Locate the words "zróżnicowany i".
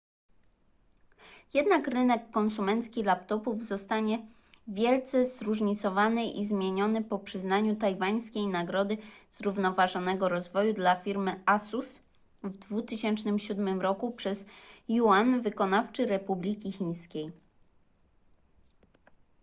5.25-6.45